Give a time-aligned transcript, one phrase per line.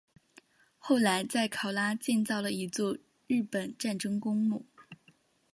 [0.79, 4.65] 后来在考拉建造了一座日本战争公墓。